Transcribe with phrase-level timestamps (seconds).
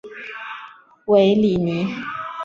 [1.05, 1.85] 韦里尼。